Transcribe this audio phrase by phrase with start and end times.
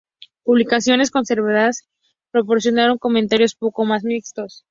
[0.43, 1.87] Publicaciones conservadoras
[2.31, 4.59] proporcionaron comentarios poco más mixtos.